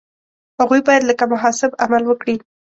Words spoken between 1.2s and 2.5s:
محاسب عمل وکړي.